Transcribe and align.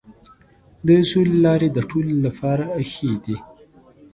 د 0.87 0.89
سولې 1.11 1.35
لارې 1.45 1.67
د 1.73 1.77
ټولو 1.89 2.13
لپاره 2.25 2.65
ښې 2.91 3.11
دي. 3.23 3.37